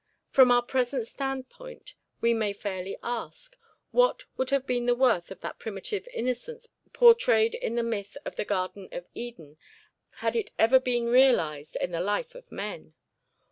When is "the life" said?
11.91-12.33